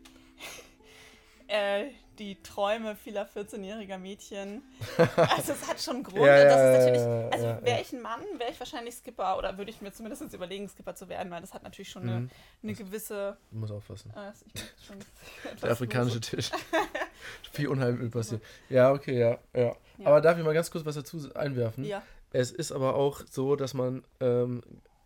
äh, 1.49 1.91
die 2.19 2.43
Träume 2.43 2.97
vieler 2.97 3.27
14-jähriger 3.27 3.99
Mädchen. 3.99 4.63
Also 5.17 5.53
es 5.53 5.69
hat 5.69 5.81
schon 5.81 5.97
einen 5.97 6.05
Grund. 6.05 6.27
Ja, 6.27 6.43
und 6.43 6.49
das 6.49 6.61
ist 6.61 6.79
natürlich, 6.79 7.33
also 7.33 7.47
ja, 7.47 7.63
wäre 7.65 7.81
ich 7.81 7.93
ein 7.93 8.03
Mann, 8.03 8.21
wäre 8.39 8.51
ich 8.51 8.59
wahrscheinlich 8.61 8.95
Skipper 8.97 9.39
oder 9.39 9.57
würde 9.59 9.71
ich 9.71 9.81
mir 9.81 9.93
zumindest 9.93 10.33
überlegen, 10.35 10.69
Skipper 10.69 10.95
zu 10.95 11.09
werden, 11.09 11.31
weil 11.31 11.41
das 11.41 11.55
hat 11.55 11.63
natürlich 11.63 11.89
schon 11.91 12.03
eine, 12.03 12.21
Mhm. 12.21 12.31
eine 12.63 12.75
gewisse 12.75 13.37
Du 13.51 13.59
musst 13.59 13.73
aufpassen. 13.73 14.13
äh, 14.17 14.33
Der 15.63 15.71
afrikanische 15.71 16.21
Tisch. 16.21 16.51
Viel 17.53 17.69
Unheil 17.69 17.95
passiert. 18.11 18.43
Ja, 18.69 18.93
okay, 18.93 19.19
ja, 19.19 19.39
ja, 19.55 19.77
Ja. 19.99 20.07
Aber 20.07 20.21
darf 20.21 20.39
ich 20.39 20.45
mal 20.45 20.55
ganz 20.55 20.71
kurz 20.71 20.85
was 20.85 20.95
dazu 20.95 21.29
einwerfen? 21.35 21.85
Ja, 21.85 22.03
Es 22.33 22.51
ist 22.51 22.73
aber 22.73 22.95
auch 22.95 23.23
so, 23.31 23.57
dass 23.57 23.75
man 23.75 24.05
ähm, 24.21 24.63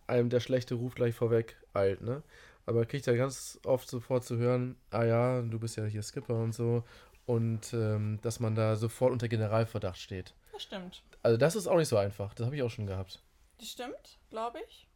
einem 0.06 0.28
der 0.30 0.40
schlechte 0.40 0.74
Ruf 0.74 0.94
gleich 0.94 1.14
vorweg 1.14 1.56
eilt, 1.74 2.02
ne? 2.02 2.22
Aber 2.66 2.78
man 2.78 2.88
kriegt 2.88 3.06
ja 3.06 3.14
ganz 3.14 3.58
oft 3.64 3.88
sofort 3.88 4.24
zu 4.24 4.36
hören, 4.36 4.76
ah 4.90 5.04
ja, 5.04 5.42
du 5.42 5.58
bist 5.58 5.76
ja 5.76 5.84
hier 5.84 6.02
Skipper 6.02 6.36
und 6.36 6.52
so. 6.52 6.84
Und 7.26 7.72
ähm, 7.72 8.18
dass 8.22 8.40
man 8.40 8.54
da 8.54 8.76
sofort 8.76 9.12
unter 9.12 9.28
Generalverdacht 9.28 9.98
steht. 9.98 10.34
das 10.52 10.62
stimmt. 10.62 11.02
Also 11.22 11.36
das 11.36 11.54
ist 11.56 11.66
auch 11.66 11.76
nicht 11.76 11.88
so 11.88 11.96
einfach. 11.96 12.34
Das 12.34 12.46
habe 12.46 12.56
ich 12.56 12.62
auch 12.62 12.70
schon 12.70 12.86
gehabt. 12.86 13.22
Das 13.58 13.68
stimmt, 13.68 14.18
glaube 14.30 14.58
ich. 14.66 14.88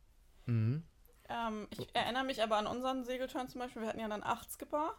Mhm. 0.46 0.82
Ähm, 1.28 1.68
ich 1.70 1.86
erinnere 1.94 2.24
mich 2.24 2.42
aber 2.42 2.56
an 2.56 2.66
unseren 2.66 3.04
Segelturn 3.04 3.48
zum 3.48 3.60
Beispiel. 3.60 3.82
Wir 3.82 3.88
hatten 3.88 4.00
ja 4.00 4.08
dann 4.08 4.22
acht 4.22 4.50
Skipper. 4.50 4.94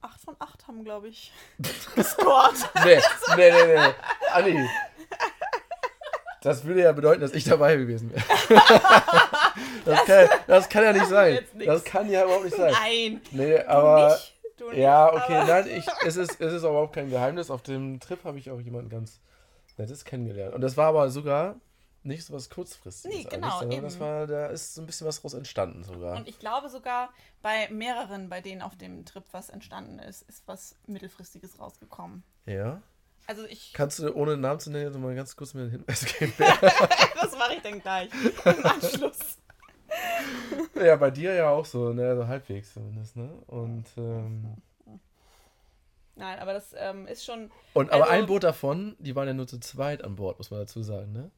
Acht 0.00 0.20
von 0.20 0.36
acht 0.38 0.68
haben, 0.68 0.84
glaube 0.84 1.08
ich, 1.08 1.32
gescored. 1.96 2.54
Nee, 2.84 3.00
nee, 3.36 3.50
nee, 3.50 3.74
nee. 3.74 3.94
Anni. 4.32 4.68
Das 6.40 6.64
würde 6.64 6.82
ja 6.82 6.92
bedeuten, 6.92 7.20
dass 7.20 7.32
ich 7.32 7.44
dabei 7.44 7.74
gewesen 7.76 8.12
wäre. 8.12 8.22
Das 9.84 10.04
kann, 10.04 10.28
das 10.46 10.68
kann 10.68 10.84
ja 10.84 10.92
nicht 10.92 11.06
sein. 11.06 11.38
Das 11.64 11.84
kann 11.84 12.10
ja 12.10 12.24
überhaupt 12.24 12.44
nicht 12.44 12.56
sein. 12.56 12.72
Nein, 12.72 13.20
Nee, 13.32 13.58
du 13.58 13.68
aber. 13.68 14.08
nicht. 14.10 14.34
Du 14.56 14.68
nicht, 14.70 14.78
Ja, 14.78 15.12
okay, 15.12 15.36
aber- 15.36 15.44
nein, 15.46 15.66
ich, 15.76 15.86
es, 16.06 16.16
ist, 16.16 16.40
es 16.40 16.52
ist 16.52 16.64
aber 16.64 16.78
auch 16.78 16.90
kein 16.92 17.10
Geheimnis. 17.10 17.50
Auf 17.50 17.62
dem 17.62 18.00
Trip 18.00 18.22
habe 18.24 18.38
ich 18.38 18.50
auch 18.50 18.60
jemanden 18.60 18.88
ganz 18.90 19.20
Nettes 19.76 20.04
kennengelernt. 20.04 20.54
Und 20.54 20.60
das 20.62 20.76
war 20.76 20.88
aber 20.88 21.08
sogar 21.10 21.54
nicht 22.02 22.24
so 22.24 22.32
was 22.34 22.50
Kurzfristiges. 22.50 23.16
Nee, 23.16 23.24
genau, 23.28 23.60
sondern 23.60 23.82
das 23.82 24.00
war, 24.00 24.26
da 24.26 24.46
ist 24.46 24.74
so 24.74 24.80
ein 24.82 24.86
bisschen 24.86 25.06
was 25.06 25.20
draus 25.20 25.34
entstanden 25.34 25.84
sogar. 25.84 26.16
Und 26.16 26.26
ich 26.28 26.38
glaube 26.40 26.68
sogar 26.70 27.10
bei 27.42 27.68
mehreren, 27.70 28.28
bei 28.28 28.40
denen 28.40 28.62
auf 28.62 28.76
dem 28.76 29.04
Trip 29.04 29.22
was 29.30 29.48
entstanden 29.50 29.98
ist, 30.00 30.22
ist 30.28 30.42
was 30.46 30.74
Mittelfristiges 30.86 31.58
rausgekommen. 31.60 32.22
ja. 32.46 32.80
Also 33.30 33.44
ich, 33.44 33.74
Kannst 33.74 33.98
du, 33.98 34.10
ohne 34.14 34.38
Namen 34.38 34.58
zu 34.58 34.70
nennen, 34.70 35.02
mal 35.02 35.14
ganz 35.14 35.36
kurz 35.36 35.52
mir 35.52 35.60
einen 35.60 35.70
Hinweis 35.70 36.02
geben? 36.18 36.32
das 36.38 37.32
mache 37.36 37.56
ich 37.56 37.62
dann 37.62 37.78
gleich 37.78 38.08
im 38.42 38.64
Anschluss. 38.66 39.18
Ja, 40.74 40.96
bei 40.96 41.10
dir 41.10 41.34
ja 41.34 41.50
auch 41.50 41.64
so, 41.64 41.92
ne, 41.92 42.16
so 42.16 42.26
halbwegs 42.26 42.74
zumindest, 42.74 43.16
ne? 43.16 43.30
Und, 43.46 43.86
ähm, 43.96 44.56
Nein, 46.16 46.40
aber 46.40 46.52
das 46.52 46.74
ähm, 46.76 47.06
ist 47.06 47.24
schon, 47.24 47.50
und 47.74 47.92
aber 47.92 48.04
Also- 48.04 48.14
ein 48.14 48.26
Boot 48.26 48.42
davon, 48.42 48.96
die 48.98 49.14
waren 49.14 49.28
ja 49.28 49.34
nur 49.34 49.46
zu 49.46 49.60
zweit 49.60 50.02
an 50.02 50.16
Bord, 50.16 50.38
muss 50.38 50.50
man 50.50 50.60
dazu 50.60 50.82
sagen, 50.82 51.12
ne? 51.12 51.30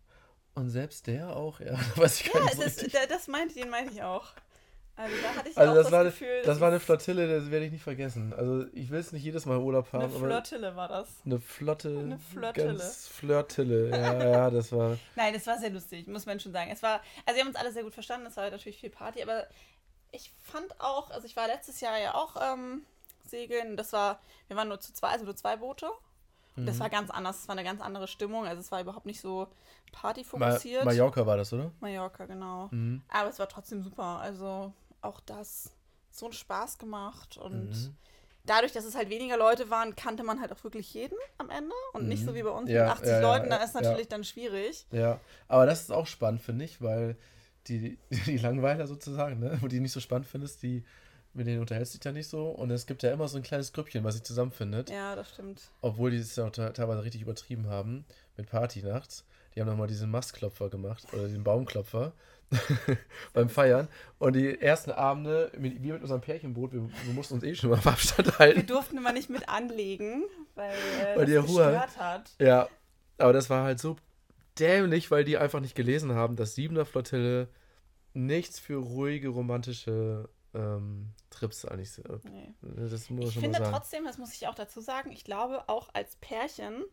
Und 0.55 0.71
selbst 0.71 1.07
der 1.07 1.37
auch, 1.37 1.61
ja, 1.61 1.75
weiß 1.97 2.21
ich 2.23 2.33
gar 2.33 2.41
ja, 2.43 2.45
nicht 2.47 2.79
so 2.79 2.87
das, 2.87 3.09
das 3.09 3.29
meinte, 3.29 3.55
den 3.55 3.69
meinte 3.71 3.93
ich 3.93 4.03
auch. 4.03 4.33
Also 5.03 5.15
da 5.23 5.35
hatte 5.35 5.49
ich 5.49 5.57
Also 5.59 5.71
auch 5.73 5.75
das, 5.77 5.85
das, 5.85 5.93
war, 5.93 6.05
Gefühl, 6.05 6.43
das 6.45 6.61
war 6.61 6.69
eine 6.69 6.81
Flottille, 6.81 7.41
das 7.41 7.51
werde 7.51 7.67
ich 7.67 7.73
nicht 7.73 7.83
vergessen. 7.83 8.33
Also 8.33 8.67
ich 8.73 8.91
will 8.91 8.99
es 9.01 9.13
nicht 9.13 9.23
jedes 9.25 9.47
Mal 9.47 9.59
Urlaub 9.59 9.93
haben, 9.93 10.05
eine 10.05 10.15
aber 10.15 10.27
Flottille 10.27 10.77
war 10.77 10.89
das. 10.89 11.09
eine 11.25 11.39
Flotte, 11.41 11.89
Eine 11.99 12.19
Flirtille. 12.19 12.67
ganz 12.77 13.09
Flirtille, 13.09 13.91
ja, 13.91 14.31
ja, 14.31 14.51
das 14.51 14.73
war, 14.73 14.97
Nein, 15.17 15.35
es 15.35 15.47
war 15.47 15.59
sehr 15.59 15.71
lustig, 15.71 16.07
muss 16.07 16.27
man 16.27 16.39
schon 16.41 16.53
sagen. 16.53 16.71
Es 16.71 16.83
war, 16.83 17.01
also 17.27 17.37
wir 17.37 17.41
haben 17.41 17.49
uns 17.49 17.57
alle 17.57 17.73
sehr 17.73 17.83
gut 17.85 17.95
verstanden, 17.95 18.27
es 18.27 18.37
war 18.37 18.51
natürlich 18.51 18.79
viel 18.79 18.91
Party, 18.91 19.23
aber 19.23 19.47
ich 20.13 20.33
fand 20.43 20.81
auch, 20.81 21.11
also 21.11 21.25
ich 21.27 21.37
war 21.37 21.47
letztes 21.47 21.81
Jahr 21.81 21.99
ja 21.99 22.15
auch 22.15 22.37
ähm, 22.55 22.83
Segeln. 23.25 23.77
Das 23.77 23.93
war, 23.93 24.21
wir 24.49 24.57
waren 24.57 24.69
nur 24.69 24.81
zu 24.81 24.93
zwei, 24.93 25.09
also 25.09 25.25
nur 25.25 25.37
zwei 25.37 25.57
Boote. 25.57 25.89
Und 26.57 26.67
das 26.67 26.77
Mhm. 26.77 26.81
war 26.81 26.91
ganz 26.91 27.11
anders, 27.11 27.43
es 27.43 27.49
war 27.49 27.55
eine 27.55 27.63
ganz 27.63 27.81
andere 27.81 28.09
Stimmung. 28.09 28.45
Also 28.45 28.61
es 28.61 28.73
war 28.73 28.81
überhaupt 28.81 29.07
nicht 29.07 29.21
so 29.21 29.47
Ma 29.47 29.49
partyfokussiert. 29.93 30.85
Mallorca 30.85 31.25
war 31.27 31.37
das, 31.37 31.53
oder? 31.53 31.71
Mallorca, 31.79 32.27
genau. 32.27 32.67
Mhm. 32.73 33.03
Aber 33.09 33.31
es 33.31 33.39
war 33.39 33.49
trotzdem 33.49 33.83
super. 33.85 34.03
Also 34.21 34.73
auch 35.03 35.21
das 35.21 35.71
so 36.11 36.27
einen 36.27 36.33
Spaß 36.33 36.79
gemacht. 36.79 37.37
Und 37.37 37.71
Mhm. 37.71 37.97
dadurch, 38.45 38.73
dass 38.73 38.85
es 38.85 38.95
halt 38.95 39.09
weniger 39.11 39.37
Leute 39.37 39.71
waren, 39.71 39.95
kannte 39.97 40.23
man 40.23 40.41
halt 40.41 40.53
auch 40.53 40.63
wirklich 40.65 40.93
jeden 40.95 41.17
am 41.39 41.51
Ende. 41.51 41.75
Und 41.93 42.09
nicht 42.09 42.23
Mhm. 42.23 42.27
so 42.27 42.35
wie 42.35 42.43
bei 42.43 42.51
uns 42.51 42.71
Ja, 42.71 42.83
mit 42.85 42.93
80 42.93 43.09
ja, 43.13 43.21
Leuten, 43.21 43.51
da 43.51 43.57
ist 43.57 43.75
natürlich 43.75 44.09
dann 44.09 44.25
schwierig. 44.25 44.87
Ja, 44.91 45.21
aber 45.49 45.67
das 45.67 45.83
ist 45.83 45.93
auch 45.93 46.07
spannend, 46.07 46.43
finde 46.43 46.65
ich, 46.65 46.81
weil 46.83 47.17
die, 47.69 47.99
die 48.27 48.39
Langweiler 48.39 48.87
sozusagen, 48.87 49.39
ne, 49.41 49.59
wo 49.61 49.69
die 49.69 49.81
nicht 49.81 49.93
so 49.93 50.01
spannend 50.01 50.27
findest, 50.27 50.63
die, 50.63 50.85
mit 51.33 51.47
denen 51.47 51.61
unterhältst 51.61 51.95
du 51.95 51.99
dich 51.99 52.05
ja 52.05 52.13
nicht 52.13 52.29
so. 52.29 52.49
Und 52.51 52.71
es 52.71 52.87
gibt 52.87 53.03
ja 53.03 53.13
immer 53.13 53.29
so 53.29 53.37
ein 53.37 53.43
kleines 53.45 53.73
Grüppchen, 53.73 54.03
was 54.03 54.15
sich 54.15 54.25
zusammenfindet. 54.25 54.91
Ja, 54.91 55.15
das 55.15 55.31
stimmt. 55.31 55.71
Obwohl 55.81 56.11
die 56.11 56.17
es 56.17 56.35
ja 56.37 56.47
auch 56.47 56.51
te- 56.51 56.73
teilweise 56.73 57.05
richtig 57.05 57.23
übertrieben 57.23 57.69
haben 57.69 58.05
mit 58.37 58.49
Party 58.51 58.83
nachts. 58.83 59.25
Die 59.55 59.61
haben 59.61 59.69
nochmal 59.69 59.89
diesen 59.89 60.11
Mastklopfer 60.11 60.69
gemacht 60.71 61.07
oder 61.13 61.29
den 61.29 61.43
Baumklopfer 61.45 62.13
beim 63.33 63.49
Feiern. 63.49 63.89
Und 64.19 64.35
die 64.35 64.61
ersten 64.61 64.91
Abende, 64.91 65.51
mit, 65.59 65.83
wir 65.83 65.95
mit 65.95 66.03
unserem 66.03 66.21
Pärchenboot, 66.21 66.73
wir, 66.73 66.89
wir 67.05 67.15
mussten 67.15 67.35
uns 67.35 67.45
eh 67.45 67.55
schon 67.55 67.71
mal 67.71 67.79
auf 67.79 67.87
Abstand 67.87 68.29
Wir 68.29 68.39
halten. 68.39 68.67
durften 68.67 68.97
immer 68.99 69.13
nicht 69.13 69.31
mit 69.31 69.49
anlegen, 69.49 70.25
weil, 70.55 70.71
äh, 70.71 71.17
Weil 71.17 71.27
die 71.27 71.35
das 71.35 71.47
gestört 71.47 71.99
hat. 71.99 72.31
Ja, 72.39 72.69
aber 73.19 73.33
das 73.33 73.51
war 73.51 73.65
halt 73.65 73.79
so 73.79 73.97
dämlich, 74.59 75.11
weil 75.11 75.25
die 75.25 75.39
einfach 75.39 75.61
nicht 75.61 75.75
gelesen 75.75 76.15
haben, 76.15 76.37
dass 76.37 76.55
Siebener 76.55 76.85
Flottille 76.85 77.49
nichts 78.13 78.59
für 78.59 78.77
ruhige, 78.77 79.29
romantische 79.29 80.29
ähm, 80.55 81.11
Trips 81.31 81.65
eigentlich 81.65 81.93
sind. 81.93 82.09
Nee. 82.25 82.55
Muss 82.61 83.09
man 83.11 83.23
Ich 83.23 83.39
finde 83.39 83.63
trotzdem, 83.63 84.05
das 84.05 84.19
muss 84.19 84.35
ich 84.35 84.49
auch 84.49 84.55
dazu 84.55 84.81
sagen, 84.81 85.13
ich 85.13 85.25
glaube, 85.25 85.69
auch 85.69 85.89
als 85.93 86.17
Pärchen 86.17 86.85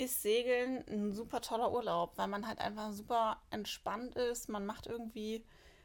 ist 0.00 0.22
Segeln 0.22 0.82
ein 0.88 1.12
super 1.12 1.42
toller 1.42 1.72
Urlaub, 1.72 2.16
weil 2.16 2.26
man 2.26 2.46
halt 2.46 2.58
einfach 2.58 2.92
super 2.92 3.40
entspannt 3.50 4.14
ist. 4.14 4.48
Man 4.48 4.64
macht 4.64 4.86
irgendwie, 4.86 5.44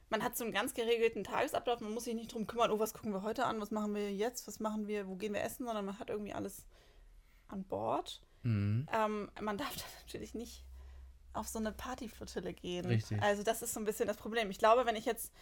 man 0.10 0.24
hat 0.24 0.38
so 0.38 0.46
einen 0.46 0.54
ganz 0.54 0.74
geregelten 0.74 1.26
Tagesablauf. 1.26 1.82
Man 1.82 1.94
muss 1.94 2.06
sich 2.06 2.16
nicht 2.16 2.34
drum 2.34 2.48
kümmern, 2.48 2.72
oh, 2.72 2.80
was 2.80 2.94
gucken 2.94 3.12
wir 3.12 3.24
heute 3.24 3.46
an, 3.46 3.60
was 3.60 3.72
machen 3.72 3.94
wir 3.94 4.14
jetzt, 4.14 4.48
was 4.48 4.62
machen 4.62 4.88
wir, 4.88 5.08
wo 5.08 5.16
gehen 5.16 5.34
wir 5.34 5.44
essen, 5.44 5.66
sondern 5.66 5.86
man 5.86 6.00
hat 6.00 6.10
irgendwie 6.10 6.34
alles 6.34 6.66
an 7.50 7.66
Bord. 7.66 8.22
Mhm. 8.44 8.88
Ähm, 8.94 9.30
man 9.42 9.58
darf 9.58 9.76
dann 9.76 10.04
natürlich 10.06 10.34
nicht 10.34 10.64
auf 11.34 11.50
so 11.50 11.60
eine 11.60 11.74
Partyflottille 11.74 12.54
gehen. 12.54 12.86
Richtig. 12.86 13.22
Also 13.22 13.44
das 13.44 13.62
ist 13.62 13.74
so 13.74 13.82
ein 13.82 13.86
bisschen 13.86 14.08
das 14.08 14.16
Problem. 14.16 14.50
Ich 14.50 14.60
glaube, 14.60 14.86
wenn 14.86 14.96
ich 14.96 15.06
jetzt 15.06 15.34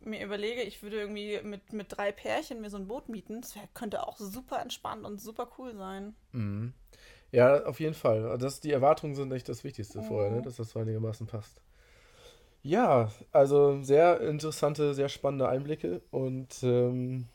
mir 0.00 0.24
überlege, 0.24 0.62
ich 0.62 0.82
würde 0.82 0.98
irgendwie 0.98 1.40
mit, 1.42 1.74
mit 1.74 1.94
drei 1.94 2.10
Pärchen 2.10 2.62
mir 2.62 2.70
so 2.70 2.78
ein 2.78 2.88
Boot 2.88 3.10
mieten, 3.10 3.42
das 3.42 3.54
wär, 3.54 3.68
könnte 3.74 4.06
auch 4.06 4.16
super 4.16 4.60
entspannt 4.60 5.04
und 5.04 5.20
super 5.20 5.50
cool 5.58 5.76
sein. 5.76 6.14
Mhm. 6.32 6.72
Ja, 7.34 7.64
auf 7.64 7.80
jeden 7.80 7.94
Fall. 7.94 8.38
Das, 8.38 8.60
die 8.60 8.70
Erwartungen 8.70 9.16
sind 9.16 9.32
echt 9.32 9.48
das 9.48 9.64
Wichtigste 9.64 9.98
Mhm. 9.98 10.02
vorher, 10.04 10.30
ne? 10.30 10.42
dass 10.42 10.56
das 10.56 10.70
so 10.70 10.78
einigermaßen 10.78 11.26
passt. 11.26 11.60
Ja, 12.62 13.10
also 13.32 13.82
sehr 13.82 14.20
interessante, 14.20 14.94
sehr 14.94 15.08
spannende 15.08 15.48
Einblicke 15.48 16.00
und 16.10 16.62
ähm, 16.62 17.26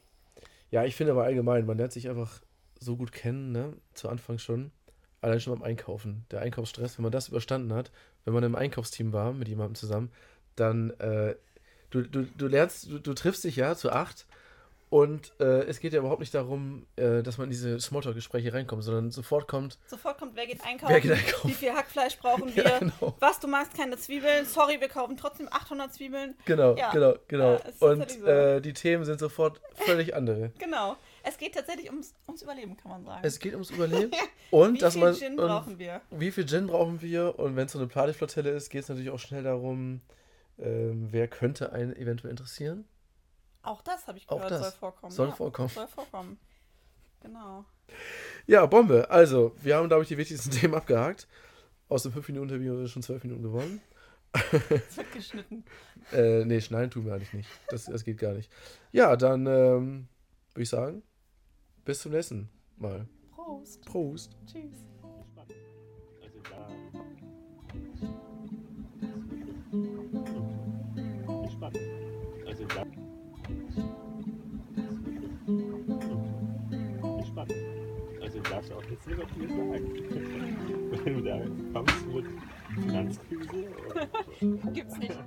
ja, 0.72 0.86
ich 0.86 0.96
finde 0.96 1.12
aber 1.12 1.26
allgemein, 1.26 1.66
man 1.66 1.78
lernt 1.78 1.92
sich 1.92 2.10
einfach 2.10 2.42
so 2.80 2.96
gut 2.96 3.12
kennen, 3.12 3.52
ne? 3.52 3.74
Zu 3.94 4.08
Anfang 4.10 4.38
schon. 4.40 4.72
Allein 5.22 5.40
schon 5.42 5.54
beim 5.54 5.64
Einkaufen. 5.64 6.26
Der 6.32 6.42
Einkaufsstress, 6.42 6.98
wenn 6.98 7.04
man 7.04 7.12
das 7.12 7.28
überstanden 7.28 7.74
hat, 7.74 7.92
wenn 8.24 8.34
man 8.34 8.44
im 8.44 8.56
Einkaufsteam 8.56 9.12
war 9.12 9.34
mit 9.34 9.50
jemandem 9.50 9.76
zusammen, 9.76 10.12
dann 10.56 10.92
äh, 11.00 11.36
du, 11.90 12.04
du, 12.04 12.24
du 12.24 12.48
lernst, 12.48 12.90
du, 12.90 13.00
du 13.00 13.14
triffst 13.14 13.44
dich 13.44 13.58
ja 13.58 13.76
zu 13.76 13.92
acht 13.92 14.26
und 14.90 15.34
äh, 15.40 15.62
es 15.68 15.80
geht 15.80 15.94
ja 15.94 16.00
überhaupt 16.00 16.20
nicht 16.20 16.34
darum, 16.34 16.88
äh, 16.96 17.22
dass 17.22 17.38
man 17.38 17.46
in 17.46 17.52
diese 17.52 17.80
Smalltalk-Gespräche 17.80 18.54
reinkommt, 18.54 18.84
sondern 18.84 19.12
sofort 19.12 19.48
kommt, 19.48 19.78
Sofort 19.88 20.18
kommt, 20.18 20.36
wer 20.36 20.48
geht 20.48 20.66
einkaufen, 20.66 20.92
wer 20.94 21.02
geht 21.02 21.12
einkaufen. 21.12 21.50
wie 21.50 21.54
viel 21.54 21.72
Hackfleisch 21.74 22.18
brauchen 22.18 22.48
wir, 22.56 22.64
Ja, 22.64 22.80
genau. 22.80 23.16
was, 23.20 23.40
du 23.40 23.48
magst 23.48 23.76
keine 23.76 23.98
Zwiebeln, 23.98 24.46
sorry, 24.46 24.82
wir 24.82 24.88
kaufen 24.90 25.16
trotzdem 25.18 25.48
800 25.52 25.94
Zwiebeln. 25.94 26.36
Genau, 26.46 26.76
Ja. 26.76 26.92
genau, 26.92 27.14
genau. 27.28 27.56
Ist 27.56 27.82
und 27.82 28.10
so. 28.12 28.26
äh, 28.26 28.62
die 28.62 28.74
Themen 28.74 29.06
sind 29.06 29.20
sofort 29.20 29.62
völlig 29.76 30.16
andere. 30.16 30.52
Genau. 30.60 30.96
Es 31.22 31.38
geht 31.38 31.54
tatsächlich 31.54 31.90
ums, 31.90 32.14
ums 32.28 32.42
Überleben, 32.42 32.78
kann 32.78 32.92
man 32.92 33.04
sagen. 33.06 33.20
Es 33.24 33.40
geht 33.40 33.54
ums 33.54 33.70
Überleben 33.72 34.12
und 34.52 34.76
wie 34.76 34.78
dass 34.80 34.94
viel 34.94 35.04
man 35.04 35.14
Gin 35.14 35.36
brauchen 35.36 35.78
wir? 35.78 36.02
wie 36.12 36.32
viel 36.32 36.48
Gin 36.48 36.68
brauchen 36.68 37.02
wir 37.02 37.38
und 37.38 37.56
wenn 37.58 37.66
es 37.66 37.74
so 37.74 37.78
eine 37.80 37.88
Partyflottille 37.90 38.50
ist, 38.52 38.70
geht 38.70 38.84
es 38.84 38.90
natürlich 38.90 39.12
auch 39.12 39.20
schnell 39.20 39.44
darum, 39.44 40.02
ähm, 40.58 41.10
wer 41.12 41.28
könnte 41.28 41.72
einen 41.74 41.96
eventuell 41.96 42.32
interessieren. 42.32 42.86
Auch 43.62 43.82
das 43.82 44.08
habe 44.08 44.18
ich 44.18 44.28
gehört, 44.28 44.52
das 44.52 44.62
soll 44.62 44.72
vorkommen. 44.72 45.12
soll 45.12 45.30
ja, 45.30 45.36
vorkommen. 45.36 45.70
Soll 45.70 45.88
vorkommen. 45.88 46.40
Genau. 47.22 47.66
Ja, 48.48 48.66
Bombe. 48.66 49.10
Also, 49.10 49.56
wir 49.62 49.76
haben, 49.76 49.88
glaube 49.88 50.04
ich, 50.04 50.10
die 50.10 50.18
wichtigsten 50.18 50.52
Themen 50.52 50.76
abgehakt. 50.76 51.28
Aus 51.88 52.04
dem 52.04 52.14
5-Minuten-Interview 52.14 52.72
haben 52.72 52.82
wir 52.82 52.88
schon 52.88 53.04
12 53.04 53.24
Minuten 53.24 53.44
gewonnen. 53.44 53.82
Es 54.32 54.98
wird 54.98 55.12
geschnitten. 55.14 55.64
Äh, 56.12 56.44
nee, 56.44 56.60
schneiden 56.60 56.90
tun 56.90 57.06
wir 57.06 57.14
eigentlich 57.14 57.34
nicht. 57.34 57.50
Das, 57.68 57.86
das 57.86 58.04
geht 58.04 58.18
gar 58.18 58.34
nicht. 58.34 58.52
Ja, 58.92 59.16
dann 59.16 59.46
ähm, 59.46 60.08
würde 60.54 60.64
ich 60.64 60.70
sagen, 60.70 61.04
bis 61.86 62.02
zum 62.02 62.14
nächsten 62.14 62.50
Mal. 62.78 63.08
Prost. 63.36 63.86
Prost. 63.86 64.32
Tschüss. 64.48 64.74
Also 78.90 79.16
darfst 79.16 79.36
du 79.38 79.44
auch 79.44 79.46
jetzt 79.46 79.50
negativ 79.50 79.50
sagen. 79.50 80.58
Wenn 81.04 81.14
du 81.14 81.22
da 81.22 81.40
kommst 81.74 82.08
mit 82.08 82.26
Finanzkrise 82.82 83.68
Gibt's 84.74 84.98
nicht. 84.98 85.18